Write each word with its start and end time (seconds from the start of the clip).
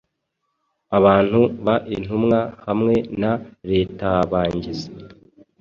Abantu 0.97 1.39
ba 1.65 1.75
intumwa 1.95 2.39
hamwe 2.65 2.95
na 3.21 3.31
retaAbangiza 3.69 4.87